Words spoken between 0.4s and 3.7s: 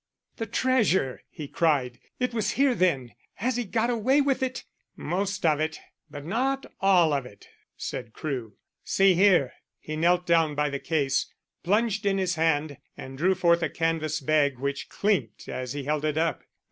treasure!" he cried. "It was here then. Has he